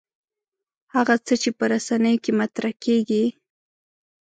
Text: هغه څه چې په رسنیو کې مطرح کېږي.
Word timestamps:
هغه 0.95 1.15
څه 1.25 1.33
چې 1.41 1.49
په 1.57 1.63
رسنیو 1.71 2.21
کې 2.23 2.31
مطرح 2.39 2.73
کېږي. 2.83 3.25